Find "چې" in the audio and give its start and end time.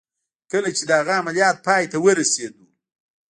0.77-0.83